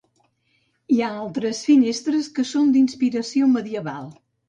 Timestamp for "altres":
1.25-1.61